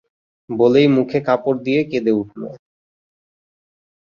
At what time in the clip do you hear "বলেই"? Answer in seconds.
0.49-0.87